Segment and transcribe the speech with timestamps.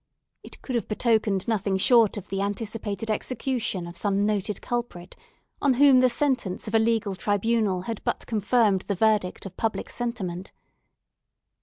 [0.41, 5.15] It could have betokened nothing short of the anticipated execution of some noted culprit,
[5.61, 9.91] on whom the sentence of a legal tribunal had but confirmed the verdict of public
[9.91, 10.51] sentiment.